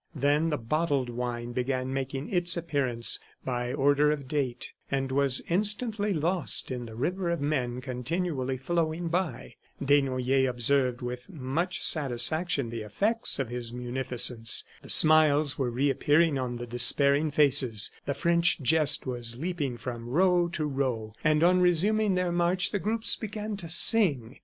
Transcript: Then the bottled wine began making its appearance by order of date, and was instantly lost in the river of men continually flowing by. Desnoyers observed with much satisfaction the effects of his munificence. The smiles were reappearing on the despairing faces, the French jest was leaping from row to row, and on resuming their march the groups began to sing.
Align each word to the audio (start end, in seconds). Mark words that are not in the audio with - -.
Then 0.15 0.49
the 0.49 0.57
bottled 0.57 1.11
wine 1.11 1.51
began 1.51 1.93
making 1.93 2.29
its 2.33 2.57
appearance 2.57 3.19
by 3.45 3.71
order 3.71 4.09
of 4.11 4.27
date, 4.27 4.73
and 4.89 5.11
was 5.11 5.41
instantly 5.47 6.11
lost 6.11 6.71
in 6.71 6.87
the 6.87 6.95
river 6.95 7.29
of 7.29 7.39
men 7.39 7.81
continually 7.81 8.57
flowing 8.57 9.09
by. 9.09 9.57
Desnoyers 9.79 10.49
observed 10.49 11.03
with 11.03 11.29
much 11.29 11.83
satisfaction 11.83 12.71
the 12.71 12.81
effects 12.81 13.37
of 13.37 13.49
his 13.49 13.73
munificence. 13.73 14.63
The 14.81 14.89
smiles 14.89 15.59
were 15.59 15.69
reappearing 15.69 16.35
on 16.39 16.55
the 16.55 16.65
despairing 16.65 17.29
faces, 17.29 17.91
the 18.07 18.15
French 18.15 18.59
jest 18.59 19.05
was 19.05 19.37
leaping 19.37 19.77
from 19.77 20.09
row 20.09 20.47
to 20.53 20.65
row, 20.65 21.13
and 21.23 21.43
on 21.43 21.61
resuming 21.61 22.15
their 22.15 22.31
march 22.31 22.71
the 22.71 22.79
groups 22.79 23.15
began 23.15 23.55
to 23.57 23.69
sing. 23.69 24.39